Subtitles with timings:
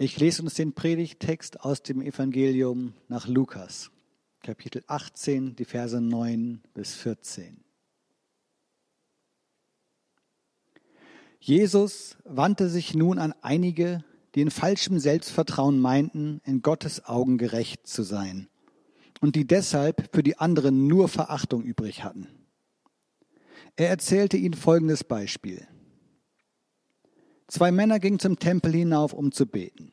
[0.00, 3.90] Ich lese uns den Predigtext aus dem Evangelium nach Lukas,
[4.44, 7.64] Kapitel 18, die Verse 9 bis 14.
[11.40, 14.04] Jesus wandte sich nun an einige,
[14.36, 18.46] die in falschem Selbstvertrauen meinten, in Gottes Augen gerecht zu sein
[19.20, 22.28] und die deshalb für die anderen nur Verachtung übrig hatten.
[23.74, 25.66] Er erzählte ihnen folgendes Beispiel.
[27.48, 29.90] Zwei Männer gingen zum Tempel hinauf, um zu beten.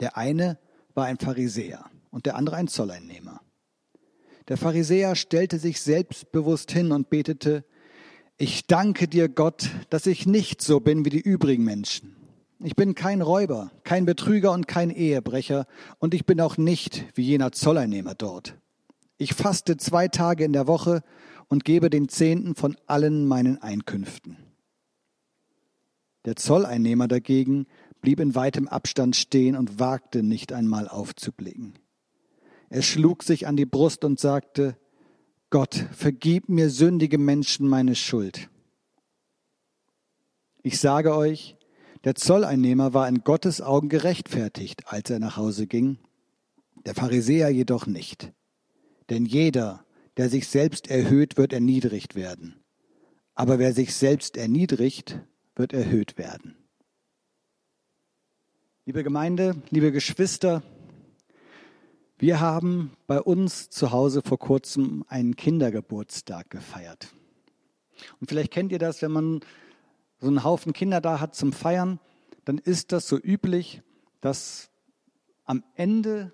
[0.00, 0.58] Der eine
[0.94, 3.40] war ein Pharisäer und der andere ein Zolleinnehmer.
[4.48, 7.64] Der Pharisäer stellte sich selbstbewusst hin und betete,
[8.36, 12.16] ich danke dir Gott, dass ich nicht so bin wie die übrigen Menschen.
[12.58, 15.66] Ich bin kein Räuber, kein Betrüger und kein Ehebrecher
[16.00, 18.58] und ich bin auch nicht wie jener Zolleinnehmer dort.
[19.16, 21.02] Ich faste zwei Tage in der Woche
[21.48, 24.36] und gebe den Zehnten von allen meinen Einkünften.
[26.24, 27.66] Der Zolleinnehmer dagegen
[28.00, 31.74] blieb in weitem Abstand stehen und wagte nicht einmal aufzublicken.
[32.68, 34.76] Er schlug sich an die Brust und sagte,
[35.50, 38.48] Gott, vergib mir sündige Menschen meine Schuld.
[40.62, 41.56] Ich sage euch,
[42.04, 45.98] der Zolleinnehmer war in Gottes Augen gerechtfertigt, als er nach Hause ging,
[46.86, 48.32] der Pharisäer jedoch nicht.
[49.10, 49.84] Denn jeder,
[50.16, 52.56] der sich selbst erhöht, wird erniedrigt werden.
[53.34, 55.20] Aber wer sich selbst erniedrigt,
[55.54, 56.56] wird erhöht werden.
[58.84, 60.62] Liebe Gemeinde, liebe Geschwister,
[62.18, 67.14] wir haben bei uns zu Hause vor kurzem einen Kindergeburtstag gefeiert.
[68.20, 69.40] Und vielleicht kennt ihr das, wenn man
[70.18, 71.98] so einen Haufen Kinder da hat zum Feiern,
[72.44, 73.82] dann ist das so üblich,
[74.20, 74.70] dass
[75.44, 76.32] am Ende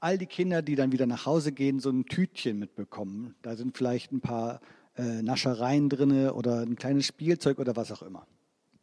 [0.00, 3.34] all die Kinder, die dann wieder nach Hause gehen, so ein Tütchen mitbekommen.
[3.42, 4.60] Da sind vielleicht ein paar
[4.96, 8.26] äh, Naschereien drin oder ein kleines Spielzeug oder was auch immer.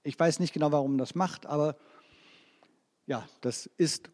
[0.03, 1.77] Ich weiß nicht genau, warum man das macht, aber
[3.05, 4.09] ja, das ist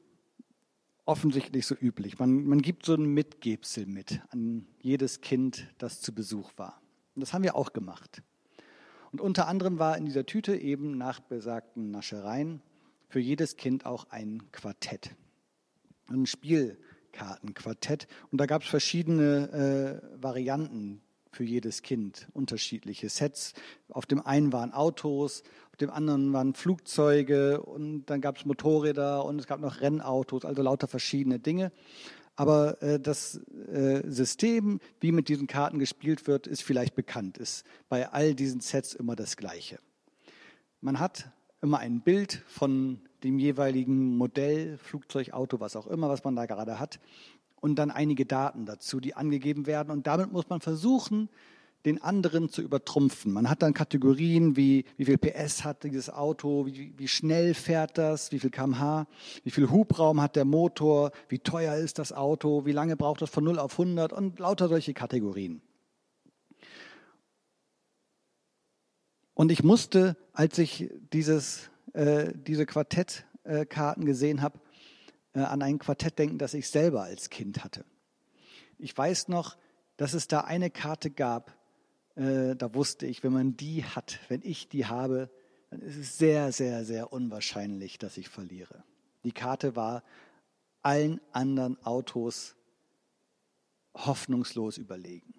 [1.06, 2.20] offensichtlich so üblich.
[2.20, 6.82] Man, man gibt so ein Mitgebsel mit an jedes Kind, das zu Besuch war.
[7.16, 8.22] Und das haben wir auch gemacht.
[9.12, 12.62] Und unter anderem war in dieser Tüte eben nach besagten Naschereien
[13.08, 15.16] für jedes Kind auch ein Quartett.
[16.10, 18.08] Ein Spielkartenquartett.
[18.32, 23.54] Und da gab es verschiedene äh, Varianten, für jedes Kind unterschiedliche Sets.
[23.90, 29.26] Auf dem einen waren Autos, auf dem anderen waren Flugzeuge und dann gab es Motorräder
[29.26, 31.72] und es gab noch Rennautos, also lauter verschiedene Dinge.
[32.36, 33.36] Aber äh, das
[33.72, 38.62] äh, System, wie mit diesen Karten gespielt wird, ist vielleicht bekannt, ist bei all diesen
[38.62, 39.80] Sets immer das gleiche.
[40.80, 46.24] Man hat immer ein Bild von dem jeweiligen Modell, Flugzeug, Auto, was auch immer, was
[46.24, 47.00] man da gerade hat
[47.62, 49.92] und dann einige Daten dazu, die angegeben werden.
[49.92, 51.30] Und damit muss man versuchen,
[51.86, 53.32] den anderen zu übertrumpfen.
[53.32, 57.98] Man hat dann Kategorien wie, wie viel PS hat dieses Auto, wie, wie schnell fährt
[57.98, 59.08] das, wie viel kmh,
[59.44, 63.30] wie viel Hubraum hat der Motor, wie teuer ist das Auto, wie lange braucht das
[63.30, 65.62] von 0 auf 100 und lauter solche Kategorien.
[69.34, 74.69] Und ich musste, als ich dieses, äh, diese Quartettkarten gesehen habe, äh,
[75.48, 77.86] an ein Quartett denken, das ich selber als Kind hatte.
[78.78, 79.58] Ich weiß noch,
[79.98, 81.58] dass es da eine Karte gab,
[82.16, 85.30] äh, da wusste ich, wenn man die hat, wenn ich die habe,
[85.70, 88.84] dann ist es sehr, sehr, sehr unwahrscheinlich, dass ich verliere.
[89.24, 90.04] Die Karte war
[90.82, 92.56] allen anderen Autos
[93.94, 95.34] hoffnungslos überlegen.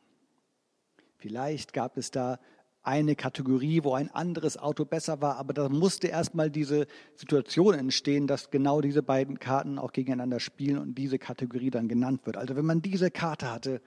[1.17, 2.39] Vielleicht gab es da
[2.83, 8.27] eine Kategorie, wo ein anderes Auto besser war, aber da musste erstmal diese Situation entstehen,
[8.27, 12.37] dass genau diese beiden Karten auch gegeneinander spielen und diese Kategorie dann genannt wird.
[12.37, 13.83] Also wenn man diese Karte hatte,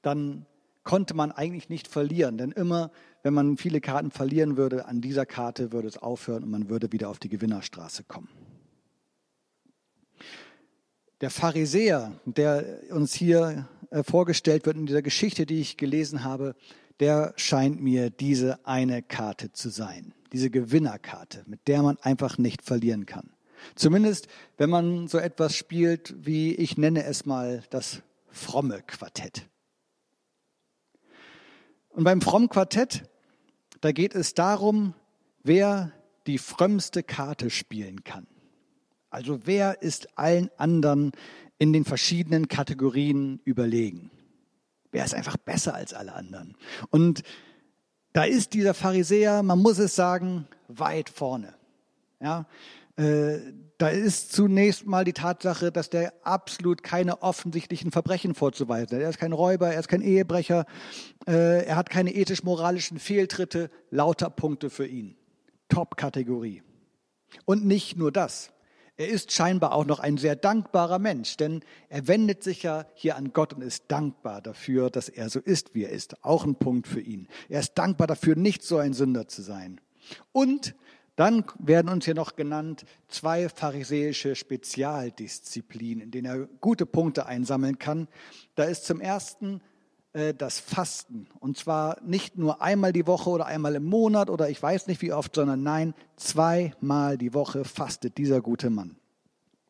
[0.00, 0.46] dann
[0.82, 2.90] konnte man eigentlich nicht verlieren, denn immer,
[3.22, 6.90] wenn man viele Karten verlieren würde, an dieser Karte würde es aufhören und man würde
[6.90, 8.28] wieder auf die Gewinnerstraße kommen.
[11.20, 16.56] Der Pharisäer, der uns hier äh, vorgestellt wird in dieser Geschichte, die ich gelesen habe,
[17.00, 22.62] der scheint mir diese eine Karte zu sein, diese Gewinnerkarte, mit der man einfach nicht
[22.62, 23.30] verlieren kann.
[23.74, 29.48] Zumindest, wenn man so etwas spielt, wie ich nenne es mal das fromme Quartett.
[31.90, 33.04] Und beim frommen Quartett,
[33.80, 34.94] da geht es darum,
[35.42, 35.92] wer
[36.26, 38.26] die frömmste Karte spielen kann.
[39.10, 41.12] Also wer ist allen anderen
[41.58, 44.10] in den verschiedenen Kategorien überlegen.
[44.92, 46.56] Wer ist einfach besser als alle anderen?
[46.90, 47.22] Und
[48.12, 51.54] da ist dieser Pharisäer, man muss es sagen, weit vorne.
[52.20, 52.46] Ja,
[52.96, 53.38] äh,
[53.78, 59.02] da ist zunächst mal die Tatsache, dass der absolut keine offensichtlichen Verbrechen vorzuweisen hat.
[59.02, 60.66] Er ist kein Räuber, er ist kein Ehebrecher,
[61.26, 65.16] äh, er hat keine ethisch-moralischen Fehltritte, lauter Punkte für ihn.
[65.68, 66.62] Top-Kategorie.
[67.44, 68.52] Und nicht nur das.
[68.96, 73.16] Er ist scheinbar auch noch ein sehr dankbarer Mensch, denn er wendet sich ja hier
[73.16, 76.22] an Gott und ist dankbar dafür, dass er so ist, wie er ist.
[76.24, 77.26] Auch ein Punkt für ihn.
[77.48, 79.80] Er ist dankbar dafür, nicht so ein Sünder zu sein.
[80.32, 80.74] Und
[81.16, 87.78] dann werden uns hier noch genannt zwei pharisäische Spezialdisziplinen, in denen er gute Punkte einsammeln
[87.78, 88.08] kann.
[88.54, 89.62] Da ist zum ersten
[90.12, 91.26] äh, das Fasten.
[91.40, 95.02] Und zwar nicht nur einmal die Woche oder einmal im Monat oder ich weiß nicht
[95.02, 98.96] wie oft, sondern nein, zweimal die Woche fastet dieser gute Mann.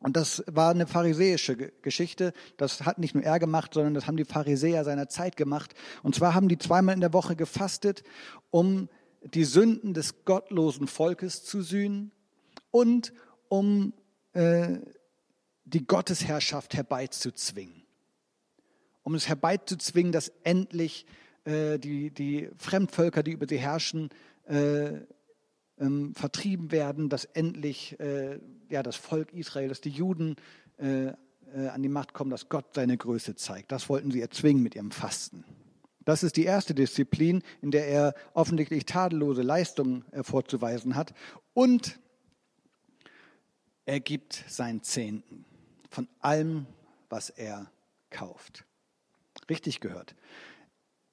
[0.01, 2.33] Und das war eine pharisäische Geschichte.
[2.57, 5.75] Das hat nicht nur er gemacht, sondern das haben die Pharisäer seiner Zeit gemacht.
[6.03, 8.03] Und zwar haben die zweimal in der Woche gefastet,
[8.51, 8.89] um
[9.23, 12.11] die Sünden des gottlosen Volkes zu sühnen
[12.73, 13.13] und
[13.49, 13.93] um
[14.33, 14.79] äh,
[15.65, 17.82] die Gottesherrschaft herbeizuzwingen
[19.03, 21.07] um es herbeizuzwingen, dass endlich
[21.45, 24.11] äh, die, die Fremdvölker, die über sie herrschen,
[24.47, 25.01] äh,
[25.79, 28.39] ähm, vertrieben werden, dass endlich äh,
[28.69, 30.37] ja, das Volk Israel, dass die Juden
[30.79, 31.15] äh, äh,
[31.69, 33.73] an die Macht kommen, dass Gott seine Größe zeigt.
[33.73, 35.45] Das wollten sie erzwingen mit ihrem Fasten.
[36.05, 41.15] Das ist die erste Disziplin, in der er offensichtlich tadellose Leistungen vorzuweisen hat.
[41.55, 42.01] Und
[43.87, 45.45] er gibt seinen Zehnten
[45.91, 46.67] von allem,
[47.09, 47.71] was er
[48.11, 48.65] kauft
[49.49, 50.15] richtig gehört.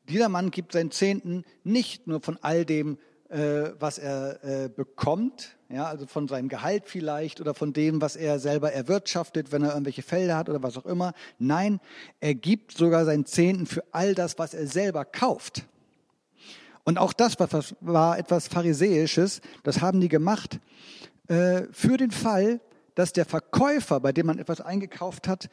[0.08, 2.98] Dieser Mann gibt seinen Zehnten nicht nur von all dem,
[3.30, 8.16] äh, was er äh, bekommt, ja, also von seinem Gehalt vielleicht oder von dem, was
[8.16, 11.14] er selber erwirtschaftet, wenn er irgendwelche Felder hat oder was auch immer.
[11.38, 11.80] Nein,
[12.20, 15.66] er gibt sogar seinen Zehnten für all das, was er selber kauft.
[16.86, 17.38] Und auch das
[17.82, 20.60] war etwas Pharisäisches, das haben die gemacht,
[21.28, 22.62] äh, für den Fall,
[22.96, 25.50] dass der Verkäufer, bei dem man etwas eingekauft hat,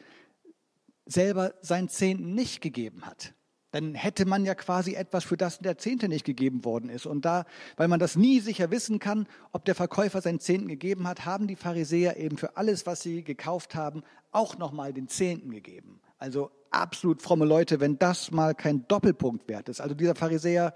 [1.07, 3.33] selber seinen Zehnten nicht gegeben hat.
[3.71, 7.05] Dann hätte man ja quasi etwas, für das der Zehnte nicht gegeben worden ist.
[7.05, 7.45] Und da,
[7.75, 11.47] weil man das nie sicher wissen kann, ob der Verkäufer seinen Zehnten gegeben hat, haben
[11.47, 15.99] die Pharisäer eben für alles, was sie gekauft haben, auch nochmal den Zehnten gegeben.
[16.17, 19.81] Also absolut fromme Leute, wenn das mal kein Doppelpunkt wert ist.
[19.81, 20.73] Also dieser Pharisäer,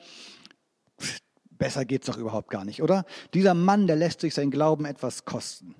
[1.50, 3.06] besser geht's doch überhaupt gar nicht, oder?
[3.34, 5.75] Dieser Mann, der lässt sich sein Glauben etwas kosten.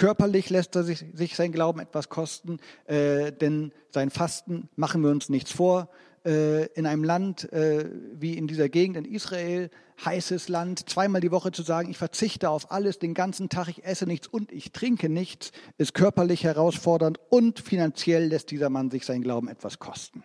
[0.00, 2.56] Körperlich lässt er sich, sich sein Glauben etwas kosten,
[2.86, 5.90] äh, denn sein Fasten, machen wir uns nichts vor,
[6.24, 9.68] äh, in einem Land äh, wie in dieser Gegend in Israel,
[10.02, 13.84] heißes Land, zweimal die Woche zu sagen, ich verzichte auf alles den ganzen Tag, ich
[13.84, 19.04] esse nichts und ich trinke nichts, ist körperlich herausfordernd und finanziell lässt dieser Mann sich
[19.04, 20.24] sein Glauben etwas kosten.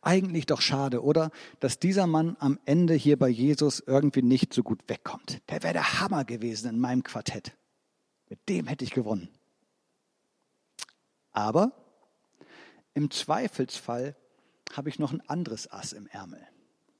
[0.00, 1.32] Eigentlich doch schade, oder?
[1.60, 5.42] Dass dieser Mann am Ende hier bei Jesus irgendwie nicht so gut wegkommt.
[5.50, 7.52] Der wäre der Hammer gewesen in meinem Quartett.
[8.34, 9.28] Mit dem hätte ich gewonnen.
[11.30, 11.70] Aber
[12.92, 14.16] im Zweifelsfall
[14.72, 16.44] habe ich noch ein anderes Ass im Ärmel.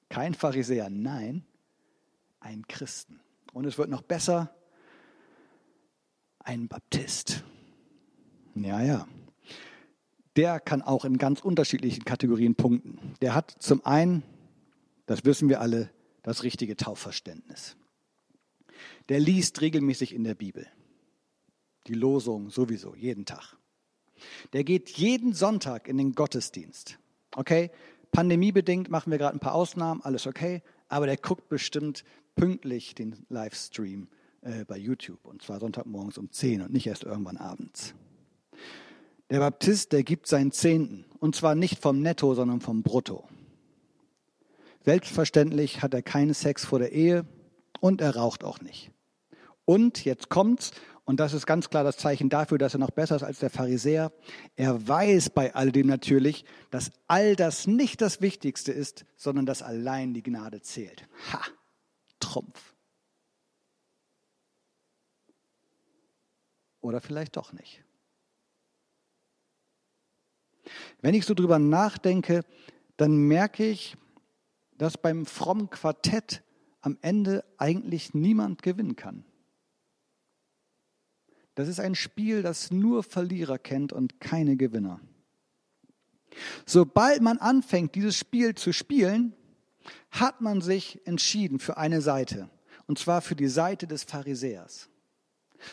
[0.08, 1.44] Kein Pharisäer, nein,
[2.38, 3.19] ein Christen.
[3.52, 4.54] Und es wird noch besser,
[6.38, 7.42] ein Baptist.
[8.54, 9.08] Ja, ja.
[10.36, 13.16] Der kann auch in ganz unterschiedlichen Kategorien punkten.
[13.22, 14.22] Der hat zum einen,
[15.06, 15.90] das wissen wir alle,
[16.22, 17.76] das richtige Taufverständnis.
[19.08, 20.69] Der liest regelmäßig in der Bibel.
[21.86, 23.56] Die Losung sowieso, jeden Tag.
[24.52, 26.98] Der geht jeden Sonntag in den Gottesdienst.
[27.36, 27.70] Okay,
[28.12, 32.04] pandemiebedingt machen wir gerade ein paar Ausnahmen, alles okay, aber der guckt bestimmt
[32.36, 34.08] pünktlich den Livestream
[34.42, 37.94] äh, bei YouTube und zwar Sonntagmorgens um 10 und nicht erst irgendwann abends.
[39.31, 43.29] Der Baptist, der gibt seinen Zehnten und zwar nicht vom Netto, sondern vom Brutto.
[44.84, 47.26] Selbstverständlich hat er keinen Sex vor der Ehe
[47.81, 48.91] und er raucht auch nicht.
[49.64, 50.72] Und jetzt kommt's,
[51.05, 53.51] und das ist ganz klar das Zeichen dafür, dass er noch besser ist als der
[53.51, 54.11] Pharisäer.
[54.56, 59.63] Er weiß bei all dem natürlich, dass all das nicht das Wichtigste ist, sondern dass
[59.63, 61.06] allein die Gnade zählt.
[61.32, 61.41] Ha,
[62.20, 62.75] Trumpf.
[66.81, 67.84] Oder vielleicht doch nicht.
[71.03, 72.44] Wenn ich so drüber nachdenke,
[72.96, 73.96] dann merke ich,
[74.79, 76.43] dass beim frommen Quartett
[76.81, 79.27] am Ende eigentlich niemand gewinnen kann.
[81.55, 85.01] Das ist ein Spiel, das nur Verlierer kennt und keine Gewinner.
[86.67, 89.34] Sobald man anfängt, dieses Spiel zu spielen,
[90.11, 92.49] hat man sich entschieden für eine Seite,
[92.87, 94.89] und zwar für die Seite des Pharisäers.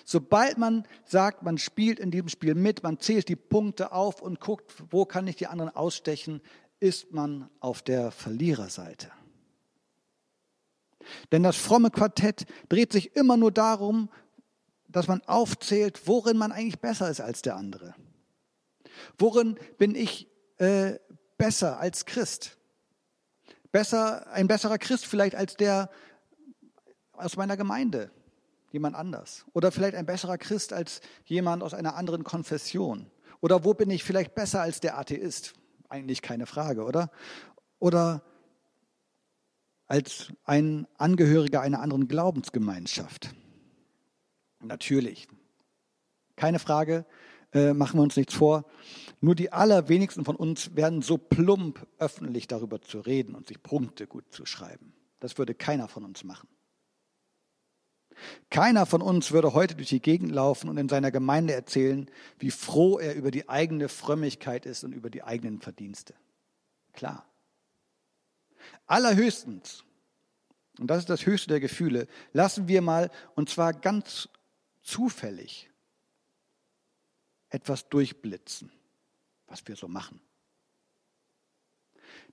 [0.05, 4.39] Sobald man sagt, man spielt in diesem Spiel mit, man zählt die Punkte auf und
[4.39, 6.41] guckt, wo kann ich die anderen ausstechen,
[6.79, 9.11] ist man auf der Verliererseite.
[11.31, 14.09] Denn das fromme Quartett dreht sich immer nur darum,
[14.91, 17.95] dass man aufzählt, worin man eigentlich besser ist als der andere.
[19.17, 20.99] Worin bin ich äh,
[21.37, 22.57] besser als Christ?
[23.71, 25.89] Besser, ein besserer Christ vielleicht als der
[27.13, 28.11] aus meiner Gemeinde.
[28.71, 29.45] jemand anders?
[29.53, 33.11] Oder vielleicht ein besserer Christ als jemand aus einer anderen Konfession?
[33.41, 35.53] Oder wo bin ich vielleicht besser als der Atheist?
[35.89, 37.11] Eigentlich keine Frage, oder?
[37.79, 38.23] Oder
[39.87, 43.33] als ein Angehöriger einer anderen Glaubensgemeinschaft?
[44.61, 45.27] Natürlich.
[46.35, 47.05] Keine Frage,
[47.53, 48.65] äh, machen wir uns nichts vor.
[49.19, 54.07] Nur die allerwenigsten von uns werden so plump öffentlich darüber zu reden und sich Punkte
[54.07, 54.93] gut zu schreiben.
[55.19, 56.47] Das würde keiner von uns machen.
[58.49, 62.51] Keiner von uns würde heute durch die Gegend laufen und in seiner Gemeinde erzählen, wie
[62.51, 66.13] froh er über die eigene Frömmigkeit ist und über die eigenen Verdienste.
[66.93, 67.25] Klar.
[68.85, 69.83] Allerhöchstens,
[70.79, 74.29] und das ist das höchste der Gefühle, lassen wir mal, und zwar ganz
[74.81, 75.69] zufällig,
[77.49, 78.71] etwas durchblitzen,
[79.47, 80.21] was wir so machen.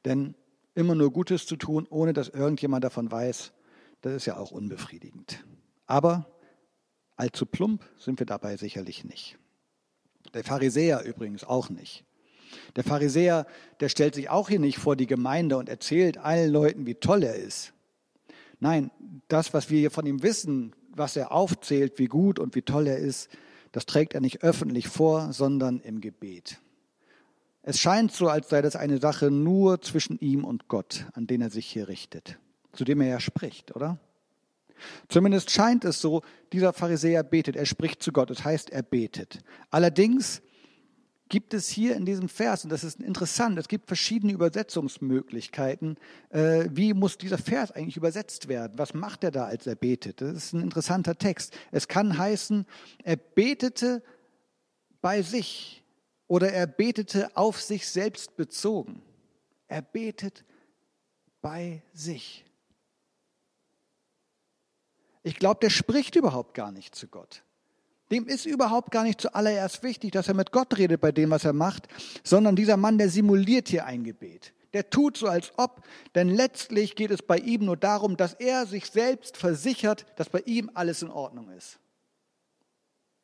[0.04, 0.34] Denn
[0.74, 3.52] immer nur Gutes zu tun, ohne dass irgendjemand davon weiß,
[4.00, 5.44] das ist ja auch unbefriedigend.
[5.86, 6.38] Aber
[7.16, 9.38] allzu plump sind wir dabei sicherlich nicht.
[10.34, 12.04] Der Pharisäer übrigens auch nicht.
[12.76, 13.46] Der Pharisäer,
[13.80, 17.22] der stellt sich auch hier nicht vor die Gemeinde und erzählt allen Leuten, wie toll
[17.22, 17.72] er ist.
[18.60, 18.90] Nein,
[19.28, 22.86] das, was wir hier von ihm wissen, was er aufzählt, wie gut und wie toll
[22.86, 23.30] er ist,
[23.72, 26.58] das trägt er nicht öffentlich vor, sondern im Gebet.
[27.62, 31.42] Es scheint so, als sei das eine Sache nur zwischen ihm und Gott, an den
[31.42, 32.38] er sich hier richtet,
[32.72, 33.98] zu dem er ja spricht, oder?
[35.08, 39.40] Zumindest scheint es so, dieser Pharisäer betet, er spricht zu Gott, das heißt, er betet.
[39.70, 40.40] Allerdings
[41.28, 45.96] gibt es hier in diesem Vers, und das ist interessant, es gibt verschiedene Übersetzungsmöglichkeiten.
[46.30, 48.78] Äh, wie muss dieser Vers eigentlich übersetzt werden?
[48.78, 50.20] Was macht er da, als er betet?
[50.20, 51.56] Das ist ein interessanter Text.
[51.70, 52.66] Es kann heißen,
[53.04, 54.02] er betete
[55.00, 55.84] bei sich
[56.26, 59.02] oder er betete auf sich selbst bezogen.
[59.66, 60.44] Er betet
[61.40, 62.44] bei sich.
[65.22, 67.42] Ich glaube, der spricht überhaupt gar nicht zu Gott.
[68.10, 71.44] Dem ist überhaupt gar nicht zuallererst wichtig, dass er mit Gott redet bei dem, was
[71.44, 71.88] er macht,
[72.24, 74.54] sondern dieser Mann, der simuliert hier ein Gebet.
[74.72, 75.82] Der tut so, als ob,
[76.14, 80.40] denn letztlich geht es bei ihm nur darum, dass er sich selbst versichert, dass bei
[80.40, 81.78] ihm alles in Ordnung ist.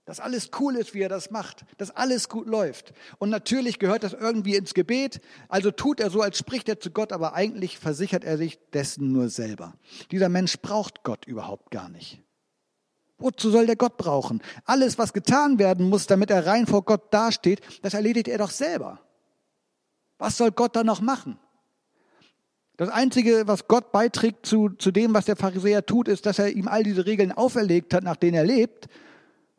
[0.07, 2.93] Dass alles cool ist, wie er das macht, dass alles gut läuft.
[3.19, 6.91] Und natürlich gehört das irgendwie ins Gebet, also tut er so, als spricht er zu
[6.91, 9.75] Gott, aber eigentlich versichert er sich dessen nur selber.
[10.11, 12.23] Dieser Mensch braucht Gott überhaupt gar nicht.
[13.25, 14.43] Wozu soll der Gott brauchen?
[14.67, 18.51] Alles, was getan werden muss, damit er rein vor Gott dasteht, das erledigt er doch
[18.51, 19.01] selber.
[20.19, 21.39] Was soll Gott da noch machen?
[22.77, 26.51] Das Einzige, was Gott beiträgt zu, zu dem, was der Pharisäer tut, ist, dass er
[26.51, 28.89] ihm all diese Regeln auferlegt hat, nach denen er lebt.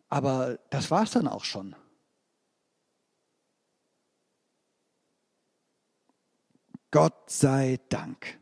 [0.09, 1.75] Aber das war es dann auch schon.
[6.91, 8.37] Gott sei Dank,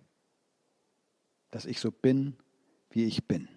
[1.50, 2.36] dass ich so bin,
[2.90, 3.48] wie ich bin.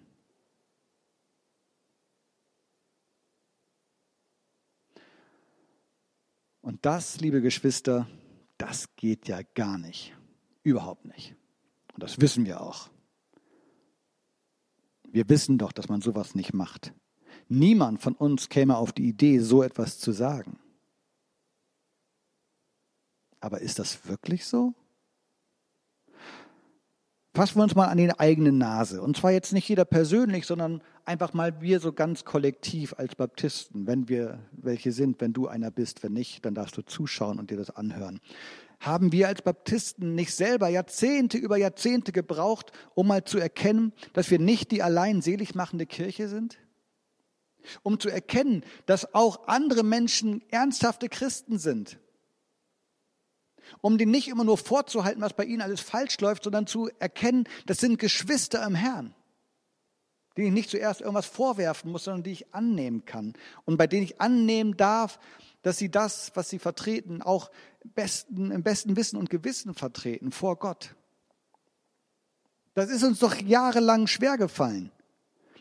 [6.67, 8.09] Und das, liebe Geschwister,
[8.57, 10.13] das geht ja gar nicht.
[10.63, 11.33] Überhaupt nicht.
[11.93, 12.89] Und das wissen wir auch.
[15.07, 16.93] Wir wissen doch, dass man sowas nicht macht.
[17.47, 20.59] Niemand von uns käme auf die Idee, so etwas zu sagen.
[23.39, 24.73] Aber ist das wirklich so?
[27.33, 29.01] Fassen wir uns mal an die eigene Nase.
[29.01, 33.87] Und zwar jetzt nicht jeder persönlich, sondern einfach mal wir so ganz kollektiv als Baptisten,
[33.87, 37.49] wenn wir welche sind, wenn du einer bist, wenn nicht, dann darfst du zuschauen und
[37.49, 38.19] dir das anhören.
[38.79, 44.29] Haben wir als Baptisten nicht selber Jahrzehnte über Jahrzehnte gebraucht, um mal zu erkennen, dass
[44.29, 46.57] wir nicht die allein selig machende Kirche sind?
[47.83, 51.99] Um zu erkennen, dass auch andere Menschen ernsthafte Christen sind
[53.81, 57.45] um denen nicht immer nur vorzuhalten, was bei ihnen alles falsch läuft, sondern zu erkennen,
[57.65, 59.13] das sind Geschwister im Herrn,
[60.37, 63.33] denen ich nicht zuerst irgendwas vorwerfen muss, sondern die ich annehmen kann
[63.65, 65.19] und bei denen ich annehmen darf,
[65.63, 67.49] dass sie das, was sie vertreten, auch
[67.83, 70.95] besten, im besten Wissen und Gewissen vertreten vor Gott.
[72.75, 74.91] Das ist uns doch jahrelang schwer gefallen.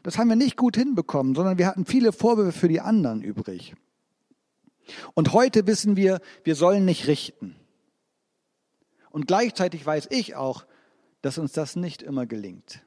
[0.03, 3.75] Das haben wir nicht gut hinbekommen, sondern wir hatten viele Vorwürfe für die anderen übrig.
[5.15, 7.57] Und heute wissen wir, wir sollen nicht richten.
[9.11, 10.67] Und gleichzeitig weiß ich auch,
[11.23, 12.86] dass uns das nicht immer gelingt.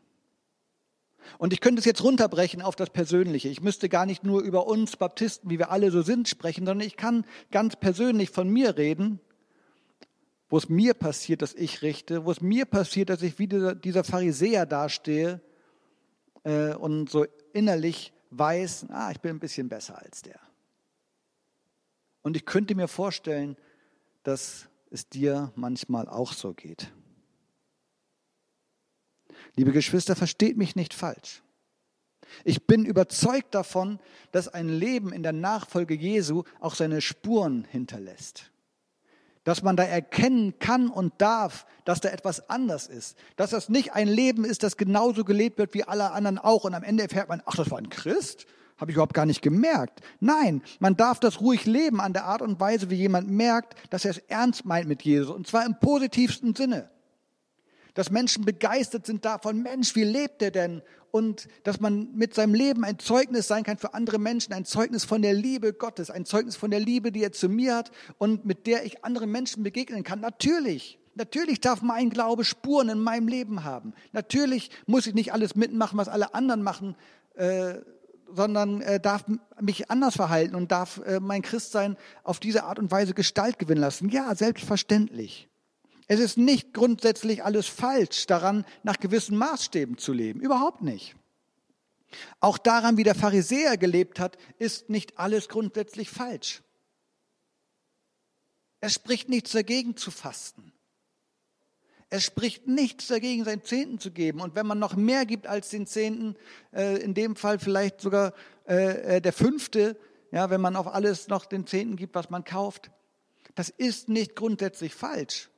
[1.37, 3.49] Und ich könnte es jetzt runterbrechen auf das Persönliche.
[3.49, 6.85] Ich müsste gar nicht nur über uns Baptisten, wie wir alle so sind, sprechen, sondern
[6.85, 9.19] ich kann ganz persönlich von mir reden,
[10.49, 13.75] wo es mir passiert, dass ich richte, wo es mir passiert, dass ich wie dieser,
[13.75, 15.41] dieser Pharisäer dastehe
[16.43, 20.39] äh, und so innerlich weiß, ah, ich bin ein bisschen besser als der.
[22.21, 23.55] Und ich könnte mir vorstellen,
[24.23, 26.91] dass es dir manchmal auch so geht.
[29.55, 31.41] Liebe Geschwister, versteht mich nicht falsch.
[32.43, 33.99] Ich bin überzeugt davon,
[34.31, 38.51] dass ein Leben in der Nachfolge Jesu auch seine Spuren hinterlässt.
[39.43, 43.17] Dass man da erkennen kann und darf, dass da etwas anders ist.
[43.35, 46.65] Dass das nicht ein Leben ist, das genauso gelebt wird wie alle anderen auch.
[46.65, 48.45] Und am Ende erfährt man, ach, das war ein Christ?
[48.77, 50.01] Habe ich überhaupt gar nicht gemerkt.
[50.19, 54.05] Nein, man darf das ruhig leben an der Art und Weise, wie jemand merkt, dass
[54.05, 55.35] er es ernst meint mit Jesus.
[55.35, 56.89] Und zwar im positivsten Sinne
[57.93, 60.81] dass Menschen begeistert sind davon, Mensch, wie lebt er denn?
[61.11, 65.05] Und dass man mit seinem Leben ein Zeugnis sein kann für andere Menschen, ein Zeugnis
[65.05, 68.45] von der Liebe Gottes, ein Zeugnis von der Liebe, die er zu mir hat und
[68.45, 70.19] mit der ich anderen Menschen begegnen kann.
[70.19, 73.93] Natürlich, natürlich darf mein Glaube Spuren in meinem Leben haben.
[74.11, 76.95] Natürlich muss ich nicht alles mitmachen, was alle anderen machen.
[77.35, 77.79] Äh,
[78.31, 79.25] sondern äh, darf
[79.59, 83.81] mich anders verhalten und darf äh, mein Christsein auf diese Art und Weise Gestalt gewinnen
[83.81, 84.09] lassen.
[84.09, 85.49] Ja, selbstverständlich.
[86.11, 90.41] Es ist nicht grundsätzlich alles falsch daran, nach gewissen Maßstäben zu leben.
[90.41, 91.15] Überhaupt nicht.
[92.39, 96.63] Auch daran, wie der Pharisäer gelebt hat, ist nicht alles grundsätzlich falsch.
[98.81, 100.73] Es spricht nichts dagegen zu fasten.
[102.09, 104.41] Es spricht nichts dagegen, seinen Zehnten zu geben.
[104.41, 106.35] Und wenn man noch mehr gibt als den Zehnten,
[106.73, 108.33] äh, in dem Fall vielleicht sogar
[108.67, 109.95] äh, äh, der Fünfte,
[110.31, 112.89] ja, wenn man auf alles noch den Zehnten gibt, was man kauft,
[113.53, 115.51] das ist nicht grundsätzlich falsch.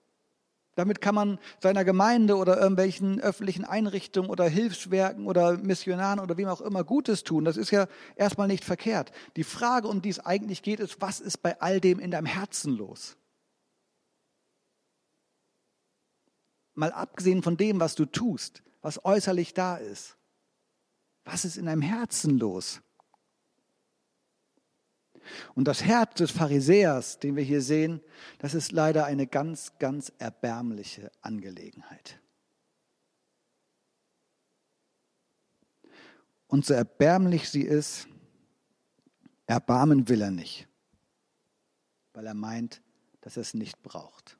[0.75, 6.47] Damit kann man seiner Gemeinde oder irgendwelchen öffentlichen Einrichtungen oder Hilfswerken oder Missionaren oder wem
[6.47, 7.43] auch immer Gutes tun.
[7.43, 9.11] Das ist ja erstmal nicht verkehrt.
[9.35, 12.25] Die Frage, um die es eigentlich geht, ist, was ist bei all dem in deinem
[12.25, 13.17] Herzen los?
[16.73, 20.17] Mal abgesehen von dem, was du tust, was äußerlich da ist.
[21.25, 22.81] Was ist in deinem Herzen los?
[25.55, 28.01] Und das Herz des Pharisäers, den wir hier sehen,
[28.39, 32.19] das ist leider eine ganz, ganz erbärmliche Angelegenheit.
[36.47, 38.07] Und so erbärmlich sie ist,
[39.45, 40.67] erbarmen will er nicht,
[42.13, 42.81] weil er meint,
[43.21, 44.37] dass er es nicht braucht.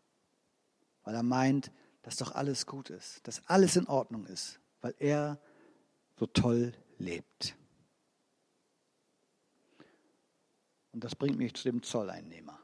[1.04, 5.40] Weil er meint, dass doch alles gut ist, dass alles in Ordnung ist, weil er
[6.18, 7.56] so toll lebt.
[10.92, 12.60] Und das bringt mich zu dem Zolleinnehmer.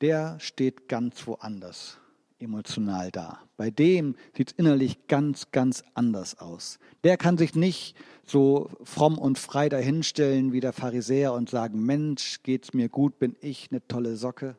[0.00, 1.98] Der steht ganz woanders
[2.38, 3.40] emotional da.
[3.56, 6.78] Bei dem sieht es innerlich ganz, ganz anders aus.
[7.02, 12.42] Der kann sich nicht so fromm und frei dahinstellen wie der Pharisäer und sagen, Mensch,
[12.42, 14.56] geht's mir gut, bin ich eine tolle Socke.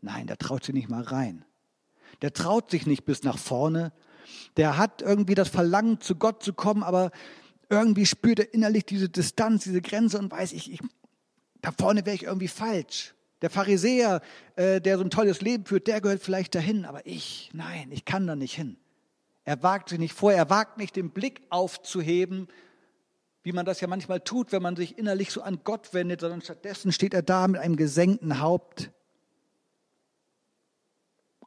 [0.00, 1.44] Nein, der traut sich nicht mal rein.
[2.22, 3.92] Der traut sich nicht bis nach vorne.
[4.56, 7.10] Der hat irgendwie das Verlangen, zu Gott zu kommen, aber
[7.74, 10.80] irgendwie spürt er innerlich diese Distanz, diese Grenze und weiß, ich, ich
[11.60, 13.14] da vorne wäre ich irgendwie falsch.
[13.40, 14.20] Der Pharisäer,
[14.56, 18.04] äh, der so ein tolles Leben führt, der gehört vielleicht dahin, aber ich, nein, ich
[18.04, 18.76] kann da nicht hin.
[19.44, 22.48] Er wagt sich nicht vor, er wagt nicht den Blick aufzuheben,
[23.42, 26.40] wie man das ja manchmal tut, wenn man sich innerlich so an Gott wendet, sondern
[26.40, 28.90] stattdessen steht er da mit einem gesenkten Haupt.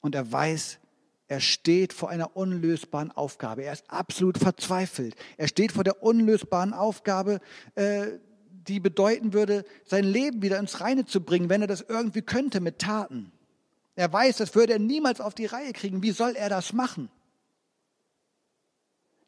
[0.01, 0.79] Und er weiß,
[1.27, 3.63] er steht vor einer unlösbaren Aufgabe.
[3.63, 5.15] Er ist absolut verzweifelt.
[5.35, 7.41] Er steht vor der unlösbaren Aufgabe,
[7.75, 8.07] äh,
[8.49, 12.61] die bedeuten würde, sein Leben wieder ins Reine zu bringen, wenn er das irgendwie könnte
[12.61, 13.31] mit Taten.
[13.95, 16.03] Er weiß, das würde er niemals auf die Reihe kriegen.
[16.03, 17.09] Wie soll er das machen?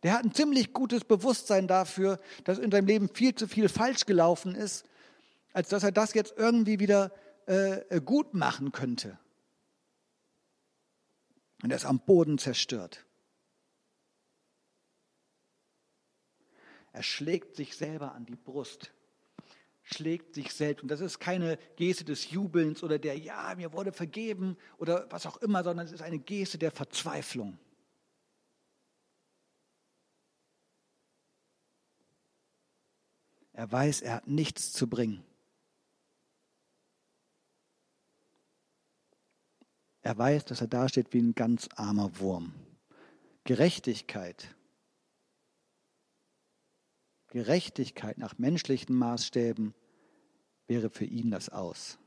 [0.04, 4.06] Der hat ein ziemlich gutes Bewusstsein dafür, dass in seinem Leben viel zu viel falsch
[4.06, 4.86] gelaufen ist,
[5.52, 7.12] als dass er das jetzt irgendwie wieder
[7.48, 9.18] äh, gut machen könnte.
[11.62, 13.06] Und er ist am Boden zerstört.
[16.92, 18.92] Er schlägt sich selber an die Brust,
[19.84, 20.82] schlägt sich selbst.
[20.82, 25.26] Und das ist keine Geste des Jubelns oder der, ja, mir wurde vergeben oder was
[25.26, 27.60] auch immer, sondern es ist eine Geste der Verzweiflung.
[33.54, 35.29] Er weiß, er hat nichts zu bringen.
[40.10, 42.56] Er weiß, dass er dasteht wie ein ganz armer Wurm.
[43.44, 44.56] Gerechtigkeit.
[47.28, 49.76] Gerechtigkeit nach menschlichen Maßstäben
[50.66, 52.00] wäre für ihn das Aus.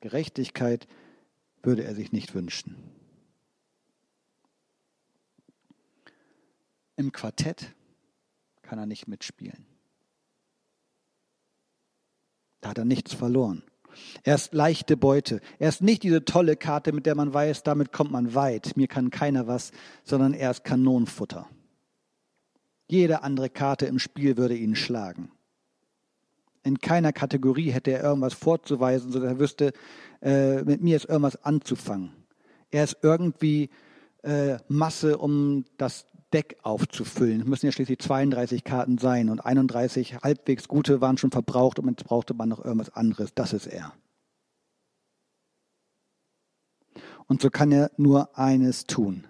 [0.00, 0.88] Gerechtigkeit
[1.62, 2.74] würde er sich nicht wünschen.
[6.96, 7.72] Im Quartett
[8.62, 9.64] kann er nicht mitspielen.
[12.60, 13.62] Da hat er nichts verloren.
[14.22, 15.40] Er ist leichte Beute.
[15.58, 18.76] Er ist nicht diese tolle Karte, mit der man weiß, damit kommt man weit.
[18.76, 19.72] Mir kann keiner was,
[20.04, 21.48] sondern er ist Kanonenfutter.
[22.88, 25.30] Jede andere Karte im Spiel würde ihn schlagen.
[26.62, 29.72] In keiner Kategorie hätte er irgendwas vorzuweisen, sodass er wüsste,
[30.22, 32.12] äh, mit mir ist irgendwas anzufangen.
[32.70, 33.70] Er ist irgendwie
[34.22, 37.42] äh, Masse, um das Deck aufzufüllen.
[37.42, 41.88] Es müssen ja schließlich 32 Karten sein und 31 halbwegs gute waren schon verbraucht und
[41.88, 43.32] jetzt brauchte man noch irgendwas anderes.
[43.34, 43.94] Das ist er.
[47.28, 49.28] Und so kann er nur eines tun.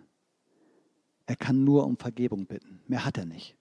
[1.26, 2.80] Er kann nur um Vergebung bitten.
[2.88, 3.54] Mehr hat er nicht.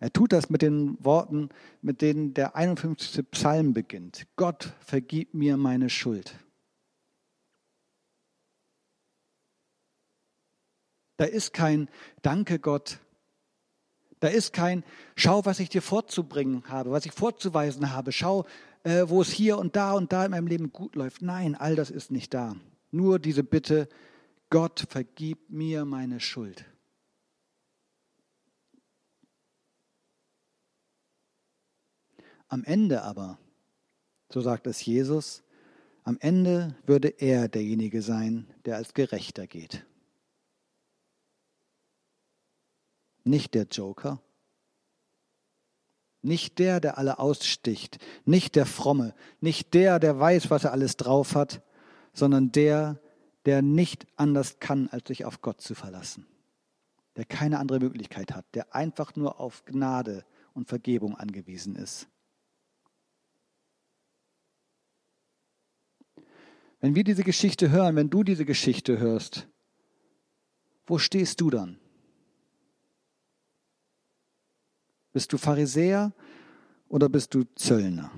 [0.00, 1.48] Er tut das mit den Worten,
[1.80, 3.30] mit denen der 51.
[3.30, 4.26] Psalm beginnt.
[4.34, 6.43] Gott, vergib mir meine Schuld.
[11.16, 11.88] Da ist kein
[12.22, 12.98] Danke Gott.
[14.20, 14.84] Da ist kein
[15.16, 18.10] Schau, was ich dir vorzubringen habe, was ich vorzuweisen habe.
[18.10, 18.46] Schau,
[18.82, 21.22] äh, wo es hier und da und da in meinem Leben gut läuft.
[21.22, 22.56] Nein, all das ist nicht da.
[22.90, 23.88] Nur diese Bitte,
[24.50, 26.64] Gott, vergib mir meine Schuld.
[32.48, 33.38] Am Ende aber,
[34.32, 35.42] so sagt es Jesus,
[36.04, 39.84] am Ende würde er derjenige sein, der als Gerechter geht.
[43.24, 44.20] Nicht der Joker,
[46.24, 50.96] nicht der, der alle aussticht, nicht der Fromme, nicht der, der weiß, was er alles
[50.96, 51.62] drauf hat,
[52.12, 52.98] sondern der,
[53.44, 56.26] der nicht anders kann, als sich auf Gott zu verlassen,
[57.16, 62.08] der keine andere Möglichkeit hat, der einfach nur auf Gnade und Vergebung angewiesen ist.
[66.80, 69.48] Wenn wir diese Geschichte hören, wenn du diese Geschichte hörst,
[70.86, 71.80] wo stehst du dann?
[75.14, 76.12] Bist du Pharisäer
[76.88, 78.10] oder bist du Zöllner?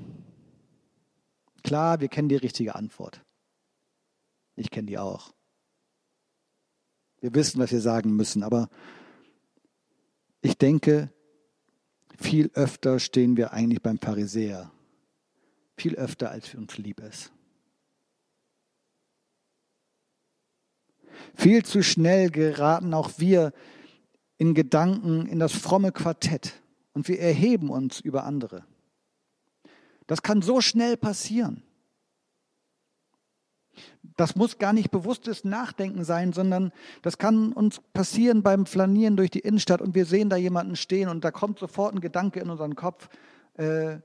[1.63, 3.23] Klar, wir kennen die richtige Antwort.
[4.55, 5.35] Ich kenne die auch.
[7.21, 8.71] Wir wissen, was wir sagen müssen, aber
[10.41, 11.13] ich denke,
[12.19, 14.73] viel öfter stehen wir eigentlich beim Pharisäer.
[15.77, 17.31] Viel öfter, als uns lieb ist.
[21.35, 23.53] Viel zu schnell geraten auch wir
[24.39, 26.63] in Gedanken in das fromme Quartett
[26.97, 28.65] und wir erheben uns über andere.
[30.07, 31.63] Das kann so schnell passieren.
[34.17, 39.31] Das muss gar nicht bewusstes Nachdenken sein, sondern das kann uns passieren beim Flanieren durch
[39.31, 42.49] die Innenstadt und wir sehen da jemanden stehen und da kommt sofort ein Gedanke in
[42.49, 43.11] unseren Kopf,
[43.59, 43.99] äh,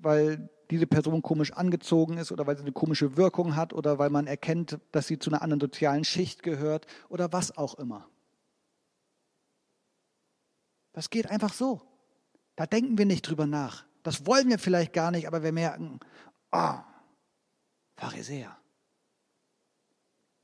[0.00, 4.10] weil diese Person komisch angezogen ist oder weil sie eine komische Wirkung hat oder weil
[4.10, 8.06] man erkennt, dass sie zu einer anderen sozialen Schicht gehört oder was auch immer.
[10.92, 11.82] Das geht einfach so.
[12.58, 13.84] Da denken wir nicht drüber nach.
[14.02, 16.00] Das wollen wir vielleicht gar nicht, aber wir merken,
[16.50, 16.84] ah, oh,
[17.94, 18.58] Pharisäer.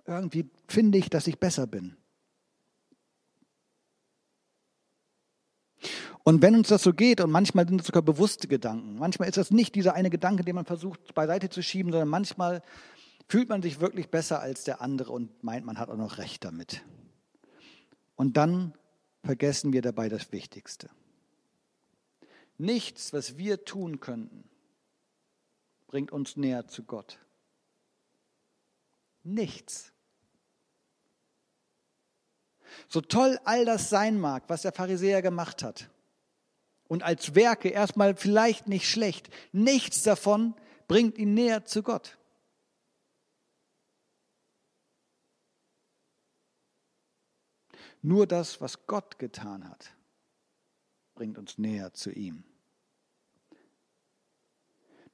[0.06, 1.96] Irgendwie finde ich, dass ich besser bin.
[6.22, 9.36] Und wenn uns das so geht, und manchmal sind es sogar bewusste Gedanken, manchmal ist
[9.36, 12.62] das nicht dieser eine Gedanke, den man versucht beiseite zu schieben, sondern manchmal
[13.26, 16.44] fühlt man sich wirklich besser als der andere und meint, man hat auch noch recht
[16.44, 16.84] damit.
[18.14, 18.72] Und dann
[19.24, 20.90] vergessen wir dabei das Wichtigste.
[22.56, 24.48] Nichts, was wir tun könnten,
[25.86, 27.18] bringt uns näher zu Gott.
[29.22, 29.92] Nichts.
[32.88, 35.90] So toll all das sein mag, was der Pharisäer gemacht hat,
[36.86, 40.54] und als Werke erstmal vielleicht nicht schlecht, nichts davon
[40.86, 42.18] bringt ihn näher zu Gott.
[48.02, 49.93] Nur das, was Gott getan hat,
[51.14, 52.44] bringt uns näher zu ihm.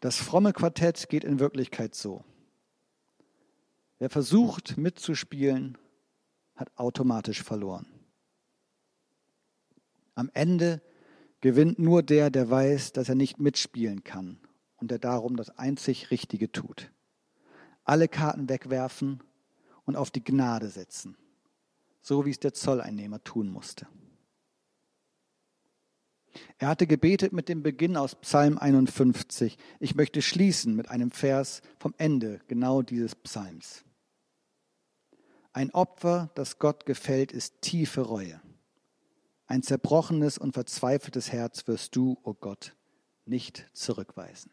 [0.01, 2.25] Das fromme Quartett geht in Wirklichkeit so.
[3.99, 5.77] Wer versucht mitzuspielen,
[6.57, 7.87] hat automatisch verloren.
[10.15, 10.83] Am Ende
[11.41, 14.39] gewinnt nur der, der weiß, dass er nicht mitspielen kann
[14.77, 16.91] und der darum das einzig Richtige tut.
[17.85, 19.23] Alle Karten wegwerfen
[19.85, 21.17] und auf die Gnade setzen,
[22.01, 23.87] so wie es der Zolleinnehmer tun musste.
[26.59, 29.57] Er hatte gebetet mit dem Beginn aus Psalm 51.
[29.79, 33.85] Ich möchte schließen mit einem Vers vom Ende genau dieses Psalms.
[35.53, 38.41] Ein Opfer, das Gott gefällt, ist tiefe Reue.
[39.47, 42.77] Ein zerbrochenes und verzweifeltes Herz wirst du, o oh Gott,
[43.25, 44.53] nicht zurückweisen.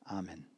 [0.00, 0.55] Amen.